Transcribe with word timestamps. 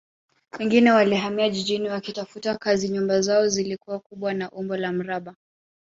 Wengine 0.59 0.91
walihamia 0.91 1.49
jijini 1.49 1.89
wakitafuta 1.89 2.57
kazi 2.57 2.89
nyumba 2.89 3.21
zao 3.21 3.47
zilikuwa 3.47 3.99
kubwa 3.99 4.33
na 4.33 4.45
za 4.45 4.51
umbo 4.51 4.77
la 4.77 4.91
mraba 4.91 5.35